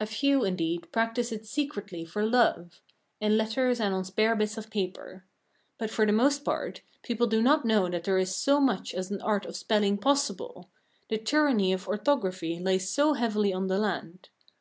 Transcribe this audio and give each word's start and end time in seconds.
A 0.00 0.06
few, 0.06 0.44
indeed, 0.44 0.90
practise 0.90 1.30
it 1.30 1.46
secretly 1.46 2.04
for 2.04 2.26
love 2.26 2.80
in 3.20 3.36
letters 3.36 3.78
and 3.78 3.94
on 3.94 4.04
spare 4.04 4.34
bits 4.34 4.58
of 4.58 4.68
paper. 4.68 5.26
But, 5.78 5.90
for 5.90 6.04
the 6.04 6.10
most 6.12 6.44
part, 6.44 6.80
people 7.04 7.28
do 7.28 7.40
not 7.40 7.64
know 7.64 7.88
that 7.88 8.02
there 8.02 8.18
is 8.18 8.34
so 8.34 8.58
much 8.58 8.92
as 8.92 9.12
an 9.12 9.20
art 9.22 9.46
of 9.46 9.54
spelling 9.54 9.96
possible; 9.98 10.70
the 11.08 11.18
tyranny 11.18 11.72
of 11.72 11.86
orthography 11.86 12.58
lies 12.58 12.90
so 12.90 13.12
heavily 13.12 13.52
on 13.52 13.68
the 13.68 13.78
land. 13.78 14.28